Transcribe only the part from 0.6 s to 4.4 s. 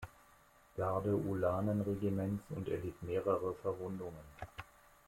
Garde-Ulanen-Regiments und erlitt mehrere Verwundungen.